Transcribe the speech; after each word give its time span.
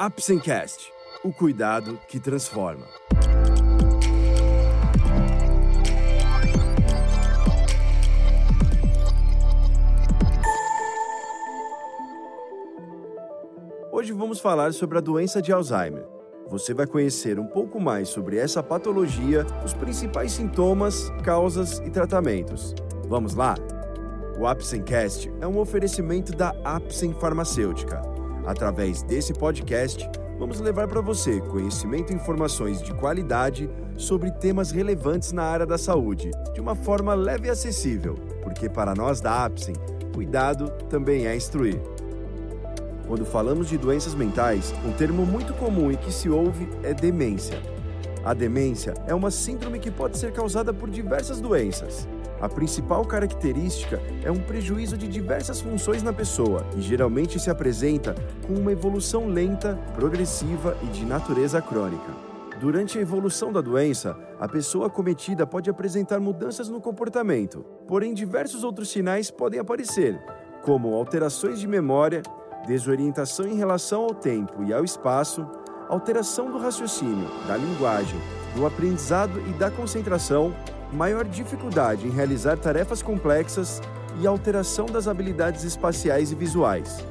Apsencast, 0.00 0.92
o 1.24 1.32
cuidado 1.32 1.98
que 2.06 2.20
transforma. 2.20 2.86
Hoje 13.90 14.12
vamos 14.12 14.38
falar 14.38 14.72
sobre 14.72 14.98
a 14.98 15.00
doença 15.00 15.42
de 15.42 15.50
Alzheimer. 15.50 16.06
Você 16.48 16.72
vai 16.72 16.86
conhecer 16.86 17.40
um 17.40 17.48
pouco 17.48 17.80
mais 17.80 18.08
sobre 18.08 18.38
essa 18.38 18.62
patologia, 18.62 19.44
os 19.64 19.74
principais 19.74 20.30
sintomas, 20.30 21.10
causas 21.24 21.80
e 21.80 21.90
tratamentos. 21.90 22.72
Vamos 23.08 23.34
lá? 23.34 23.56
O 24.38 24.46
Apsencast 24.46 25.28
é 25.40 25.46
um 25.48 25.58
oferecimento 25.58 26.30
da 26.30 26.54
Apsen 26.64 27.12
Farmacêutica. 27.14 28.17
Através 28.48 29.02
desse 29.02 29.34
podcast, 29.34 30.08
vamos 30.38 30.58
levar 30.58 30.88
para 30.88 31.02
você 31.02 31.38
conhecimento 31.38 32.14
e 32.14 32.16
informações 32.16 32.80
de 32.80 32.94
qualidade 32.94 33.68
sobre 33.94 34.30
temas 34.30 34.70
relevantes 34.70 35.32
na 35.32 35.42
área 35.42 35.66
da 35.66 35.76
saúde, 35.76 36.30
de 36.54 36.58
uma 36.58 36.74
forma 36.74 37.12
leve 37.12 37.48
e 37.48 37.50
acessível, 37.50 38.14
porque 38.42 38.66
para 38.66 38.94
nós 38.94 39.20
da 39.20 39.44
Apsen, 39.44 39.74
cuidado 40.14 40.70
também 40.88 41.26
é 41.26 41.36
instruir. 41.36 41.78
Quando 43.06 43.26
falamos 43.26 43.68
de 43.68 43.76
doenças 43.76 44.14
mentais, 44.14 44.72
um 44.82 44.92
termo 44.92 45.26
muito 45.26 45.52
comum 45.52 45.92
e 45.92 45.98
que 45.98 46.10
se 46.10 46.30
ouve 46.30 46.70
é 46.82 46.94
demência. 46.94 47.60
A 48.24 48.32
demência 48.32 48.94
é 49.06 49.14
uma 49.14 49.30
síndrome 49.30 49.78
que 49.78 49.90
pode 49.90 50.16
ser 50.16 50.32
causada 50.32 50.72
por 50.72 50.88
diversas 50.88 51.38
doenças. 51.38 52.08
A 52.40 52.48
principal 52.48 53.04
característica 53.04 54.00
é 54.22 54.30
um 54.30 54.38
prejuízo 54.38 54.96
de 54.96 55.08
diversas 55.08 55.60
funções 55.60 56.04
na 56.04 56.12
pessoa 56.12 56.64
e 56.76 56.80
geralmente 56.80 57.38
se 57.40 57.50
apresenta 57.50 58.14
com 58.46 58.54
uma 58.54 58.70
evolução 58.70 59.26
lenta, 59.26 59.76
progressiva 59.94 60.76
e 60.84 60.86
de 60.86 61.04
natureza 61.04 61.60
crônica. 61.60 62.28
Durante 62.60 62.98
a 62.98 63.00
evolução 63.00 63.52
da 63.52 63.60
doença, 63.60 64.16
a 64.38 64.48
pessoa 64.48 64.86
acometida 64.86 65.46
pode 65.46 65.68
apresentar 65.68 66.20
mudanças 66.20 66.68
no 66.68 66.80
comportamento, 66.80 67.64
porém 67.86 68.14
diversos 68.14 68.62
outros 68.62 68.88
sinais 68.88 69.30
podem 69.30 69.58
aparecer, 69.58 70.20
como 70.62 70.94
alterações 70.94 71.58
de 71.58 71.66
memória, 71.66 72.22
desorientação 72.66 73.46
em 73.46 73.56
relação 73.56 74.02
ao 74.02 74.14
tempo 74.14 74.62
e 74.64 74.72
ao 74.72 74.84
espaço, 74.84 75.46
alteração 75.88 76.50
do 76.50 76.58
raciocínio, 76.58 77.28
da 77.46 77.56
linguagem, 77.56 78.18
do 78.54 78.66
aprendizado 78.66 79.40
e 79.48 79.52
da 79.52 79.70
concentração, 79.70 80.52
maior 80.92 81.24
dificuldade 81.24 82.06
em 82.06 82.10
realizar 82.10 82.56
tarefas 82.56 83.02
complexas 83.02 83.80
e 84.20 84.26
alteração 84.26 84.86
das 84.86 85.06
habilidades 85.06 85.64
espaciais 85.64 86.32
e 86.32 86.34
visuais. 86.34 87.04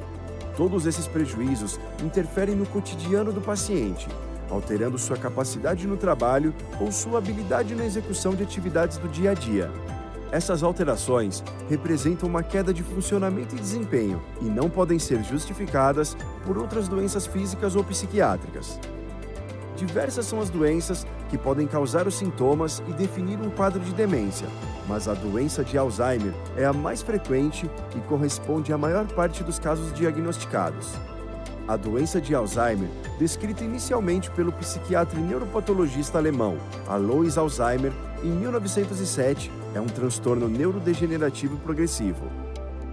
Todos 0.56 0.86
esses 0.86 1.06
prejuízos 1.06 1.78
interferem 2.02 2.56
no 2.56 2.66
cotidiano 2.66 3.32
do 3.32 3.40
paciente, 3.40 4.08
alterando 4.50 4.98
sua 4.98 5.16
capacidade 5.16 5.86
no 5.86 5.96
trabalho 5.96 6.52
ou 6.80 6.90
sua 6.90 7.18
habilidade 7.18 7.74
na 7.74 7.84
execução 7.84 8.34
de 8.34 8.42
atividades 8.42 8.98
do 8.98 9.08
dia 9.08 9.30
a 9.30 9.34
dia. 9.34 9.70
Essas 10.30 10.62
alterações 10.62 11.42
representam 11.70 12.28
uma 12.28 12.42
queda 12.42 12.74
de 12.74 12.82
funcionamento 12.82 13.56
e 13.56 13.58
desempenho 13.58 14.20
e 14.42 14.44
não 14.44 14.68
podem 14.68 14.98
ser 14.98 15.22
justificadas 15.22 16.16
por 16.44 16.58
outras 16.58 16.86
doenças 16.86 17.26
físicas 17.26 17.74
ou 17.74 17.84
psiquiátricas. 17.84 18.78
Diversas 19.78 20.26
são 20.26 20.40
as 20.40 20.50
doenças 20.50 21.06
que 21.28 21.38
podem 21.38 21.64
causar 21.64 22.08
os 22.08 22.16
sintomas 22.16 22.82
e 22.88 22.92
definir 22.92 23.38
um 23.38 23.48
quadro 23.48 23.78
de 23.78 23.92
demência, 23.92 24.48
mas 24.88 25.06
a 25.06 25.14
doença 25.14 25.62
de 25.62 25.78
Alzheimer 25.78 26.34
é 26.56 26.64
a 26.64 26.72
mais 26.72 27.00
frequente 27.00 27.70
e 27.94 28.00
corresponde 28.00 28.72
à 28.72 28.76
maior 28.76 29.06
parte 29.06 29.44
dos 29.44 29.60
casos 29.60 29.92
diagnosticados. 29.92 30.94
A 31.68 31.76
doença 31.76 32.20
de 32.20 32.34
Alzheimer, 32.34 32.88
descrita 33.20 33.62
inicialmente 33.62 34.28
pelo 34.32 34.50
psiquiatra 34.52 35.16
e 35.16 35.22
neuropatologista 35.22 36.18
alemão 36.18 36.58
Alois 36.88 37.38
Alzheimer 37.38 37.92
em 38.24 38.30
1907, 38.30 39.52
é 39.76 39.80
um 39.80 39.86
transtorno 39.86 40.48
neurodegenerativo 40.48 41.56
progressivo. 41.58 42.47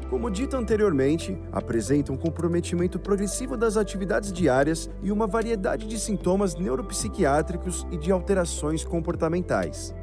Como 0.10 0.30
dito 0.30 0.56
anteriormente, 0.56 1.38
apresenta 1.52 2.14
um 2.14 2.18
comprometimento 2.18 3.00
progressivo 3.00 3.58
das 3.58 3.76
atividades 3.76 4.32
diárias 4.32 4.90
e 5.02 5.12
uma 5.12 5.26
variedade 5.26 5.88
de 5.88 6.00
sintomas 6.00 6.56
neuropsiquiátricos 6.56 7.88
e 7.92 7.98
de 7.98 8.12
alterações 8.12 8.84
comportamentais. 8.84 9.96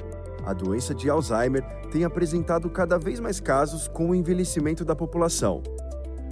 A 0.44 0.52
doença 0.52 0.92
de 0.92 1.08
Alzheimer 1.08 1.64
tem 1.92 2.02
apresentado 2.02 2.68
cada 2.68 2.98
vez 2.98 3.20
mais 3.20 3.38
casos 3.38 3.86
com 3.86 4.10
o 4.10 4.14
envelhecimento 4.14 4.84
da 4.84 4.96
população. 4.96 5.62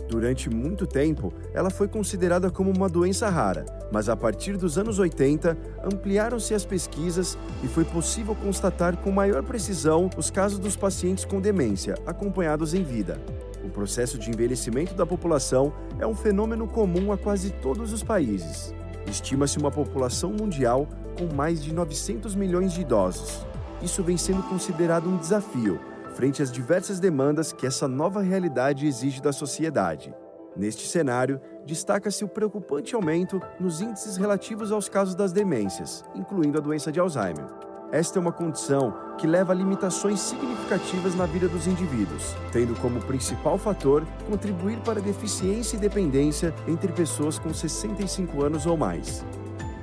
Durante 0.08 0.50
muito 0.50 0.88
tempo, 0.88 1.32
ela 1.54 1.70
foi 1.70 1.86
considerada 1.86 2.50
como 2.50 2.72
uma 2.76 2.88
doença 2.88 3.28
rara, 3.28 3.64
mas 3.92 4.08
a 4.08 4.16
partir 4.16 4.56
dos 4.56 4.76
anos 4.76 4.98
80, 4.98 5.56
ampliaram-se 5.84 6.52
as 6.52 6.64
pesquisas 6.64 7.38
e 7.62 7.68
foi 7.68 7.84
possível 7.84 8.34
constatar 8.34 8.96
com 8.96 9.12
maior 9.12 9.44
precisão 9.44 10.10
os 10.16 10.28
casos 10.28 10.58
dos 10.58 10.74
pacientes 10.74 11.24
com 11.24 11.40
demência, 11.40 11.94
acompanhados 12.04 12.74
em 12.74 12.82
vida. 12.82 13.20
O 13.64 13.68
processo 13.68 14.18
de 14.18 14.30
envelhecimento 14.30 14.94
da 14.94 15.04
população 15.04 15.72
é 15.98 16.06
um 16.06 16.14
fenômeno 16.14 16.66
comum 16.66 17.12
a 17.12 17.18
quase 17.18 17.50
todos 17.50 17.92
os 17.92 18.02
países. 18.02 18.74
Estima-se 19.06 19.58
uma 19.58 19.70
população 19.70 20.32
mundial 20.32 20.88
com 21.18 21.34
mais 21.34 21.62
de 21.62 21.74
900 21.74 22.34
milhões 22.34 22.72
de 22.72 22.80
idosos. 22.82 23.46
Isso 23.82 24.02
vem 24.02 24.16
sendo 24.16 24.42
considerado 24.44 25.08
um 25.08 25.16
desafio 25.16 25.80
frente 26.14 26.42
às 26.42 26.52
diversas 26.52 27.00
demandas 27.00 27.52
que 27.52 27.66
essa 27.66 27.88
nova 27.88 28.20
realidade 28.20 28.86
exige 28.86 29.22
da 29.22 29.32
sociedade. 29.32 30.14
Neste 30.56 30.86
cenário, 30.86 31.40
destaca-se 31.64 32.24
o 32.24 32.28
preocupante 32.28 32.94
aumento 32.94 33.40
nos 33.58 33.80
índices 33.80 34.16
relativos 34.16 34.72
aos 34.72 34.88
casos 34.88 35.14
das 35.14 35.32
demências, 35.32 36.04
incluindo 36.14 36.58
a 36.58 36.60
doença 36.60 36.90
de 36.90 36.98
Alzheimer. 36.98 37.69
Esta 37.92 38.20
é 38.20 38.22
uma 38.22 38.30
condição 38.30 38.94
que 39.18 39.26
leva 39.26 39.52
a 39.52 39.56
limitações 39.56 40.20
significativas 40.20 41.16
na 41.16 41.26
vida 41.26 41.48
dos 41.48 41.66
indivíduos, 41.66 42.36
tendo 42.52 42.78
como 42.80 43.00
principal 43.00 43.58
fator 43.58 44.06
contribuir 44.28 44.78
para 44.78 45.00
deficiência 45.00 45.76
e 45.76 45.80
dependência 45.80 46.54
entre 46.68 46.92
pessoas 46.92 47.36
com 47.36 47.52
65 47.52 48.44
anos 48.44 48.64
ou 48.64 48.76
mais. 48.76 49.24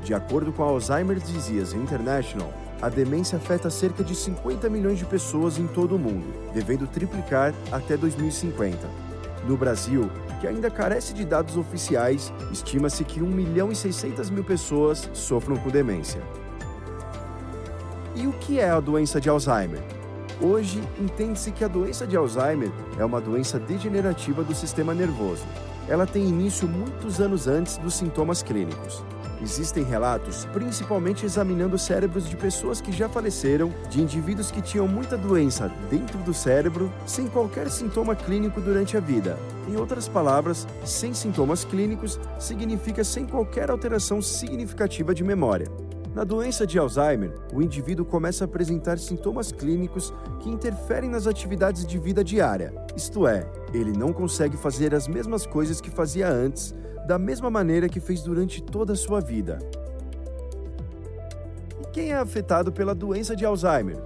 De 0.04 0.14
acordo 0.14 0.54
com 0.54 0.64
a 0.64 0.68
Alzheimer's 0.68 1.28
Disease 1.28 1.76
International, 1.76 2.50
a 2.82 2.88
demência 2.88 3.38
afeta 3.38 3.70
cerca 3.70 4.06
de 4.06 4.16
50 4.16 4.70
milhões 4.70 5.00
de 5.00 5.06
pessoas 5.06 5.58
em 5.58 5.68
todo 5.68 5.98
o 5.98 6.00
mundo, 6.00 6.34
devendo 6.54 6.88
triplicar 6.88 7.54
até 7.74 7.98
2050. 7.98 8.88
No 9.46 9.58
Brasil, 9.58 10.10
que 10.40 10.48
ainda 10.48 10.72
carece 10.72 11.14
de 11.14 11.26
dados 11.26 11.58
oficiais, 11.58 12.32
estima-se 12.54 13.04
que 13.04 13.22
1 13.22 13.28
milhão 13.28 13.70
e 13.70 13.76
600 13.76 14.30
mil 14.30 14.46
pessoas 14.46 15.10
sofram 15.12 15.58
com 15.58 15.70
demência. 15.70 16.22
E 18.18 18.26
o 18.26 18.34
que 18.34 18.60
é 18.60 18.68
a 18.68 18.80
doença 18.80 19.22
de 19.22 19.30
Alzheimer? 19.30 19.80
Hoje, 20.42 20.82
entende-se 21.00 21.52
que 21.52 21.64
a 21.64 21.68
doença 21.68 22.08
de 22.08 22.18
Alzheimer 22.18 22.72
é 22.98 23.06
uma 23.06 23.22
doença 23.22 23.60
degenerativa 23.60 24.44
do 24.44 24.56
sistema 24.56 24.92
nervoso. 24.92 25.46
Ela 25.88 26.08
tem 26.08 26.28
início 26.28 26.68
muitos 26.68 27.22
anos 27.22 27.48
antes 27.48 27.78
dos 27.78 27.94
sintomas 27.94 28.42
clínicos. 28.42 29.04
Existem 29.40 29.84
relatos, 29.84 30.46
principalmente 30.46 31.28
examinando 31.28 31.78
cérebros 31.78 32.28
de 32.28 32.36
pessoas 32.36 32.82
que 32.82 32.92
já 32.92 33.08
faleceram, 33.08 33.72
de 33.88 34.02
indivíduos 34.02 34.50
que 34.50 34.64
tinham 34.64 34.88
muita 34.88 35.16
doença 35.16 35.72
dentro 35.88 36.18
do 36.18 36.34
cérebro, 36.34 36.92
sem 37.06 37.28
qualquer 37.28 37.70
sintoma 37.70 38.16
clínico 38.16 38.60
durante 38.60 38.98
a 38.98 39.00
vida. 39.00 39.38
Em 39.70 39.76
outras 39.76 40.08
palavras, 40.08 40.68
sem 40.84 41.14
sintomas 41.14 41.64
clínicos 41.64 42.20
significa 42.40 43.04
sem 43.04 43.28
qualquer 43.28 43.70
alteração 43.70 44.24
significativa 44.24 45.14
de 45.14 45.24
memória. 45.24 45.68
Na 46.18 46.24
doença 46.24 46.66
de 46.66 46.80
Alzheimer, 46.80 47.32
o 47.54 47.62
indivíduo 47.62 48.04
começa 48.04 48.44
a 48.44 48.46
apresentar 48.46 48.98
sintomas 48.98 49.52
clínicos 49.52 50.12
que 50.40 50.50
interferem 50.50 51.12
nas 51.12 51.28
atividades 51.28 51.86
de 51.86 52.00
vida 52.00 52.24
diária, 52.24 52.74
isto 52.96 53.28
é, 53.28 53.48
ele 53.72 53.92
não 53.92 54.12
consegue 54.12 54.58
fazer 54.58 54.96
as 54.96 55.08
mesmas 55.08 55.46
coisas 55.46 55.80
que 55.80 55.92
fazia 55.92 56.28
antes, 56.28 56.74
da 57.06 57.20
mesma 57.20 57.52
maneira 57.52 57.88
que 57.88 58.00
fez 58.00 58.24
durante 58.24 58.64
toda 58.64 58.94
a 58.94 58.96
sua 58.96 59.22
vida. 59.22 59.60
E 61.84 61.86
quem 61.94 62.10
é 62.10 62.16
afetado 62.16 62.72
pela 62.72 62.96
doença 62.96 63.36
de 63.36 63.46
Alzheimer? 63.46 63.98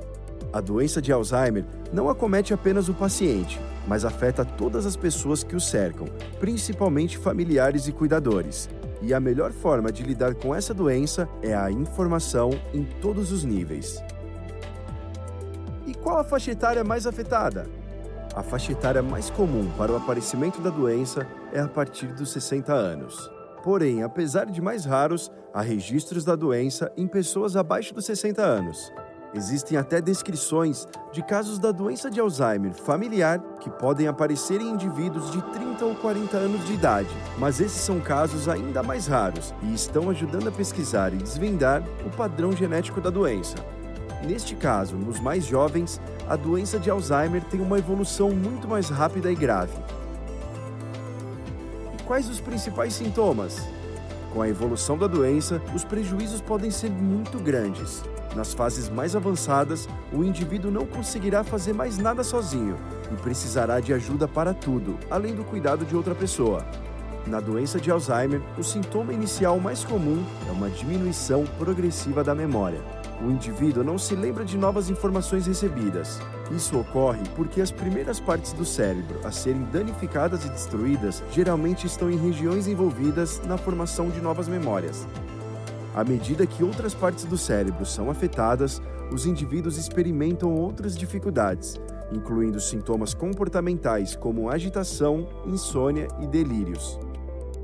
A 0.51 0.59
doença 0.59 1.01
de 1.01 1.13
Alzheimer 1.13 1.63
não 1.93 2.09
acomete 2.09 2.53
apenas 2.53 2.89
o 2.89 2.93
paciente, 2.93 3.57
mas 3.87 4.03
afeta 4.03 4.43
todas 4.43 4.85
as 4.85 4.97
pessoas 4.97 5.45
que 5.45 5.55
o 5.55 5.61
cercam, 5.61 6.07
principalmente 6.41 7.17
familiares 7.17 7.87
e 7.87 7.93
cuidadores. 7.93 8.69
E 9.01 9.13
a 9.13 9.19
melhor 9.19 9.51
forma 9.51 9.91
de 9.91 10.03
lidar 10.03 10.35
com 10.35 10.53
essa 10.53 10.73
doença 10.73 11.27
é 11.41 11.55
a 11.55 11.71
informação 11.71 12.51
em 12.73 12.83
todos 13.01 13.31
os 13.31 13.43
níveis. 13.43 14.01
E 15.87 15.93
qual 15.93 16.19
a 16.19 16.23
faixa 16.23 16.51
etária 16.51 16.83
mais 16.83 17.07
afetada? 17.07 17.67
A 18.35 18.43
faixa 18.43 18.71
etária 18.71 19.01
mais 19.01 19.29
comum 19.29 19.69
para 19.77 19.91
o 19.91 19.97
aparecimento 19.97 20.61
da 20.61 20.69
doença 20.69 21.27
é 21.51 21.59
a 21.59 21.67
partir 21.67 22.07
dos 22.13 22.31
60 22.31 22.71
anos. 22.71 23.29
Porém, 23.63 24.03
apesar 24.03 24.45
de 24.45 24.61
mais 24.61 24.85
raros, 24.85 25.31
há 25.53 25.61
registros 25.61 26.23
da 26.23 26.35
doença 26.35 26.91
em 26.95 27.07
pessoas 27.07 27.55
abaixo 27.55 27.93
dos 27.93 28.05
60 28.05 28.41
anos. 28.41 28.91
Existem 29.33 29.77
até 29.77 30.01
descrições 30.01 30.85
de 31.13 31.23
casos 31.23 31.57
da 31.57 31.71
doença 31.71 32.11
de 32.11 32.19
Alzheimer 32.19 32.73
familiar 32.73 33.39
que 33.61 33.69
podem 33.69 34.07
aparecer 34.07 34.59
em 34.59 34.69
indivíduos 34.69 35.31
de 35.31 35.41
30 35.41 35.85
ou 35.85 35.95
40 35.95 36.35
anos 36.35 36.65
de 36.65 36.73
idade, 36.73 37.09
mas 37.37 37.61
esses 37.61 37.81
são 37.81 38.01
casos 38.01 38.49
ainda 38.49 38.83
mais 38.83 39.07
raros 39.07 39.53
e 39.63 39.73
estão 39.73 40.09
ajudando 40.09 40.49
a 40.49 40.51
pesquisar 40.51 41.13
e 41.13 41.17
desvendar 41.17 41.81
o 42.05 42.09
padrão 42.09 42.51
genético 42.51 42.99
da 42.99 43.09
doença. 43.09 43.55
Neste 44.25 44.53
caso, 44.53 44.97
nos 44.97 45.19
mais 45.19 45.45
jovens, 45.45 46.01
a 46.27 46.35
doença 46.35 46.77
de 46.77 46.89
Alzheimer 46.89 47.43
tem 47.45 47.61
uma 47.61 47.79
evolução 47.79 48.31
muito 48.31 48.67
mais 48.67 48.89
rápida 48.89 49.31
e 49.31 49.35
grave. 49.35 49.73
E 51.97 52.03
quais 52.03 52.29
os 52.29 52.41
principais 52.41 52.93
sintomas? 52.93 53.65
Com 54.33 54.41
a 54.41 54.47
evolução 54.47 54.97
da 54.97 55.07
doença, 55.07 55.61
os 55.75 55.83
prejuízos 55.83 56.39
podem 56.41 56.71
ser 56.71 56.89
muito 56.89 57.37
grandes. 57.37 58.01
Nas 58.35 58.53
fases 58.53 58.87
mais 58.87 59.13
avançadas, 59.13 59.89
o 60.13 60.23
indivíduo 60.23 60.71
não 60.71 60.85
conseguirá 60.85 61.43
fazer 61.43 61.73
mais 61.73 61.97
nada 61.97 62.23
sozinho 62.23 62.77
e 63.11 63.15
precisará 63.21 63.81
de 63.81 63.93
ajuda 63.93 64.27
para 64.27 64.53
tudo, 64.53 64.97
além 65.09 65.35
do 65.35 65.43
cuidado 65.43 65.85
de 65.85 65.95
outra 65.95 66.15
pessoa. 66.15 66.65
Na 67.27 67.39
doença 67.39 67.79
de 67.79 67.91
Alzheimer, 67.91 68.41
o 68.57 68.63
sintoma 68.63 69.13
inicial 69.13 69.59
mais 69.59 69.83
comum 69.83 70.23
é 70.47 70.51
uma 70.51 70.69
diminuição 70.69 71.45
progressiva 71.59 72.23
da 72.23 72.33
memória. 72.33 73.00
O 73.23 73.29
indivíduo 73.29 73.83
não 73.83 73.99
se 73.99 74.15
lembra 74.15 74.43
de 74.43 74.57
novas 74.57 74.89
informações 74.89 75.45
recebidas. 75.45 76.19
Isso 76.51 76.79
ocorre 76.79 77.21
porque 77.35 77.61
as 77.61 77.71
primeiras 77.71 78.19
partes 78.19 78.51
do 78.51 78.65
cérebro 78.65 79.19
a 79.23 79.31
serem 79.31 79.63
danificadas 79.65 80.43
e 80.43 80.49
destruídas 80.49 81.23
geralmente 81.31 81.85
estão 81.85 82.09
em 82.09 82.17
regiões 82.17 82.67
envolvidas 82.67 83.39
na 83.45 83.57
formação 83.57 84.09
de 84.09 84.19
novas 84.19 84.47
memórias. 84.47 85.07
À 85.93 86.03
medida 86.03 86.47
que 86.47 86.63
outras 86.63 86.95
partes 86.95 87.25
do 87.25 87.37
cérebro 87.37 87.85
são 87.85 88.09
afetadas, 88.09 88.81
os 89.11 89.25
indivíduos 89.25 89.77
experimentam 89.77 90.53
outras 90.55 90.97
dificuldades, 90.97 91.79
incluindo 92.11 92.59
sintomas 92.59 93.13
comportamentais 93.13 94.15
como 94.15 94.49
agitação, 94.49 95.27
insônia 95.45 96.07
e 96.19 96.25
delírios. 96.25 96.97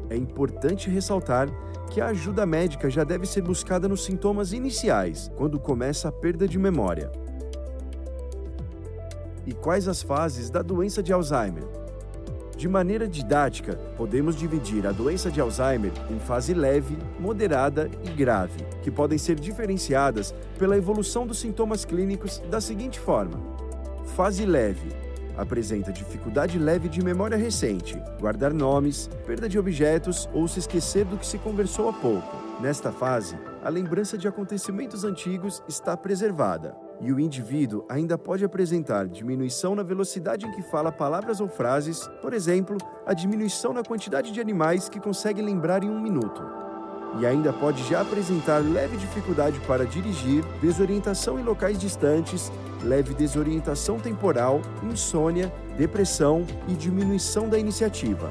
É 0.09 0.15
importante 0.15 0.89
ressaltar 0.89 1.49
que 1.89 2.01
a 2.01 2.07
ajuda 2.07 2.45
médica 2.45 2.89
já 2.89 3.03
deve 3.03 3.25
ser 3.25 3.41
buscada 3.41 3.87
nos 3.87 4.03
sintomas 4.03 4.53
iniciais, 4.53 5.31
quando 5.35 5.59
começa 5.59 6.09
a 6.09 6.11
perda 6.11 6.47
de 6.47 6.57
memória. 6.57 7.11
E 9.45 9.53
quais 9.53 9.87
as 9.87 10.01
fases 10.01 10.49
da 10.49 10.61
doença 10.61 11.01
de 11.01 11.13
Alzheimer? 11.13 11.63
De 12.57 12.67
maneira 12.67 13.07
didática, 13.07 13.75
podemos 13.95 14.35
dividir 14.35 14.87
a 14.87 14.91
doença 14.91 15.29
de 15.29 15.39
Alzheimer 15.39 15.91
em 16.09 16.19
fase 16.19 16.53
leve, 16.53 16.97
moderada 17.19 17.89
e 18.03 18.09
grave, 18.09 18.65
que 18.81 18.89
podem 18.89 19.17
ser 19.17 19.39
diferenciadas 19.39 20.33
pela 20.57 20.75
evolução 20.75 21.27
dos 21.27 21.39
sintomas 21.39 21.85
clínicos 21.85 22.41
da 22.49 22.59
seguinte 22.59 22.99
forma: 22.99 23.39
fase 24.15 24.45
leve 24.45 25.06
apresenta 25.37 25.93
dificuldade 25.93 26.57
leve 26.57 26.89
de 26.89 27.03
memória 27.03 27.37
recente, 27.37 28.01
guardar 28.19 28.53
nomes, 28.53 29.09
perda 29.25 29.47
de 29.47 29.59
objetos 29.59 30.27
ou 30.33 30.47
se 30.47 30.59
esquecer 30.59 31.05
do 31.05 31.17
que 31.17 31.25
se 31.25 31.37
conversou 31.37 31.89
há 31.89 31.93
pouco. 31.93 32.35
Nesta 32.59 32.91
fase, 32.91 33.37
a 33.63 33.69
lembrança 33.69 34.17
de 34.17 34.27
acontecimentos 34.27 35.03
antigos 35.03 35.61
está 35.67 35.95
preservada 35.95 36.75
e 36.99 37.11
o 37.11 37.19
indivíduo 37.19 37.85
ainda 37.87 38.17
pode 38.17 38.43
apresentar 38.43 39.07
diminuição 39.07 39.75
na 39.75 39.83
velocidade 39.83 40.47
em 40.47 40.51
que 40.51 40.63
fala 40.63 40.91
palavras 40.91 41.39
ou 41.39 41.47
frases, 41.47 42.07
por 42.21 42.33
exemplo, 42.33 42.77
a 43.05 43.13
diminuição 43.13 43.73
na 43.73 43.83
quantidade 43.83 44.31
de 44.31 44.41
animais 44.41 44.89
que 44.89 44.99
consegue 44.99 45.41
lembrar 45.41 45.83
em 45.83 45.89
um 45.89 46.01
minuto. 46.01 46.41
E 47.19 47.25
ainda 47.25 47.53
pode 47.53 47.83
já 47.83 48.01
apresentar 48.01 48.59
leve 48.59 48.97
dificuldade 48.97 49.59
para 49.61 49.85
dirigir, 49.85 50.43
desorientação 50.61 51.39
em 51.39 51.43
locais 51.43 51.79
distantes, 51.79 52.51
leve 52.83 53.13
desorientação 53.13 53.99
temporal, 53.99 54.61
insônia, 54.83 55.53
depressão 55.77 56.45
e 56.67 56.73
diminuição 56.73 57.49
da 57.49 57.57
iniciativa. 57.57 58.29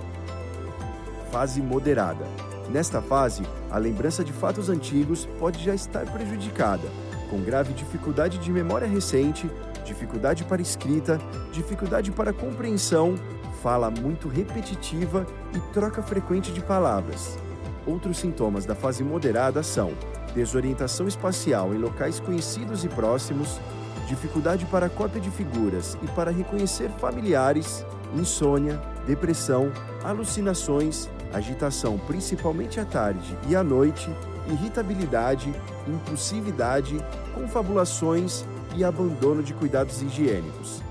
Fase 1.30 1.60
moderada. 1.60 2.24
Nesta 2.70 3.00
fase, 3.00 3.42
a 3.70 3.78
lembrança 3.78 4.24
de 4.24 4.32
fatos 4.32 4.68
antigos 4.68 5.28
pode 5.38 5.62
já 5.62 5.74
estar 5.74 6.04
prejudicada, 6.06 6.88
com 7.30 7.40
grave 7.42 7.72
dificuldade 7.72 8.38
de 8.38 8.50
memória 8.50 8.86
recente, 8.86 9.48
dificuldade 9.84 10.44
para 10.44 10.60
escrita, 10.60 11.20
dificuldade 11.52 12.10
para 12.10 12.32
compreensão, 12.32 13.14
fala 13.62 13.90
muito 13.90 14.28
repetitiva 14.28 15.26
e 15.54 15.60
troca 15.72 16.02
frequente 16.02 16.52
de 16.52 16.60
palavras. 16.60 17.38
Outros 17.86 18.18
sintomas 18.18 18.64
da 18.64 18.74
fase 18.74 19.04
moderada 19.04 19.62
são 19.62 19.92
desorientação 20.34 21.06
espacial 21.08 21.72
em 21.72 21.78
locais 21.78 22.20
conhecidos 22.20 22.84
e 22.84 22.88
próximos, 22.88 23.60
dificuldade 24.06 24.64
para 24.66 24.88
cópia 24.88 25.20
de 25.20 25.30
figuras 25.30 25.98
e 26.02 26.06
para 26.08 26.30
reconhecer 26.30 26.88
familiares, 26.98 27.84
insônia, 28.14 28.80
depressão, 29.06 29.70
alucinações, 30.02 31.08
agitação 31.32 31.98
principalmente 31.98 32.80
à 32.80 32.84
tarde 32.84 33.36
e 33.48 33.56
à 33.56 33.62
noite, 33.62 34.08
irritabilidade, 34.48 35.52
impulsividade, 35.86 36.96
confabulações 37.34 38.44
e 38.76 38.84
abandono 38.84 39.42
de 39.42 39.52
cuidados 39.52 40.00
higiênicos. 40.02 40.82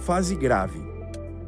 Fase 0.00 0.34
grave. 0.34 0.80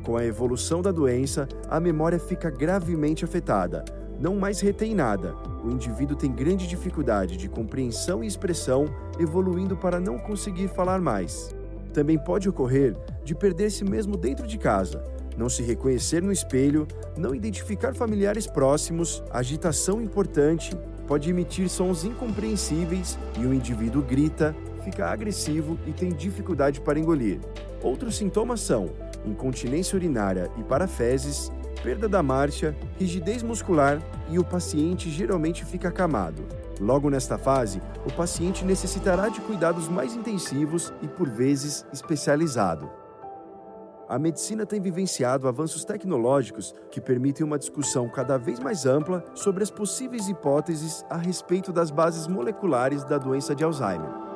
Com 0.03 0.17
a 0.17 0.25
evolução 0.25 0.83
da 0.83 0.91
doença, 0.91 1.49
a 1.69 1.79
memória 1.79 2.19
fica 2.19 2.51
gravemente 2.51 3.25
afetada. 3.25 3.85
Não 4.23 4.37
mais 4.37 4.61
retém 4.61 4.95
nada. 4.95 5.35
O 5.65 5.69
indivíduo 5.69 6.17
tem 6.17 6.31
grande 6.31 6.69
dificuldade 6.69 7.37
de 7.37 7.49
compreensão 7.49 8.23
e 8.23 8.27
expressão, 8.29 8.85
evoluindo 9.19 9.77
para 9.77 9.99
não 9.99 10.17
conseguir 10.17 10.69
falar 10.69 11.01
mais. 11.01 11.53
Também 11.93 12.17
pode 12.17 12.49
ocorrer 12.49 12.97
de 13.25 13.35
perder-se 13.35 13.85
mesmo 13.85 14.17
dentro 14.17 14.47
de 14.47 14.57
casa, 14.59 15.03
não 15.37 15.49
se 15.49 15.61
reconhecer 15.65 16.23
no 16.23 16.31
espelho, 16.31 16.87
não 17.17 17.35
identificar 17.35 17.97
familiares 17.97 18.47
próximos, 18.47 19.25
agitação 19.29 20.01
importante, 20.01 20.71
pode 21.09 21.29
emitir 21.29 21.69
sons 21.69 22.05
incompreensíveis 22.05 23.19
e 23.41 23.45
o 23.45 23.53
indivíduo 23.53 24.03
grita, 24.03 24.55
fica 24.85 25.07
agressivo 25.07 25.77
e 25.85 25.93
tem 25.93 26.11
dificuldade 26.11 26.81
para 26.81 26.97
engolir. 26.97 27.41
Outros 27.83 28.17
sintomas 28.19 28.61
são 28.61 28.89
incontinência 29.27 29.97
urinária 29.97 30.49
e 30.57 30.63
parafeses, 30.63 31.51
perda 31.83 32.09
da 32.09 32.23
marcha, 32.23 32.75
rigidez 32.99 33.43
muscular 33.43 34.01
e 34.31 34.39
o 34.39 34.45
paciente 34.45 35.11
geralmente 35.11 35.65
fica 35.65 35.89
acamado. 35.89 36.45
Logo 36.81 37.11
nesta 37.11 37.37
fase, 37.37 37.81
o 38.07 38.13
paciente 38.13 38.65
necessitará 38.65 39.29
de 39.29 39.41
cuidados 39.41 39.89
mais 39.89 40.15
intensivos 40.15 40.93
e, 41.03 41.09
por 41.09 41.29
vezes, 41.29 41.85
especializado 41.93 43.03
a 44.13 44.19
medicina 44.19 44.67
tem 44.67 44.79
vivenciado 44.79 45.49
avanços 45.49 45.87
tecnológicos 45.87 46.75
que 46.91 47.01
permitem 47.01 47.47
uma 47.47 47.59
discussão 47.59 48.11
cada 48.11 48.37
vez 48.37 48.61
mais 48.61 48.85
ampla 48.85 49.25
sobre 49.35 49.63
as 49.63 49.71
possíveis 49.71 50.29
hipóteses 50.29 51.03
a 51.09 51.17
respeito 51.17 51.73
das 51.73 51.91
bases 51.91 52.27
moleculares 52.27 53.05
da 53.05 53.17
doença 53.17 53.55
de 53.55 53.65
Alzheimer. 53.65 54.32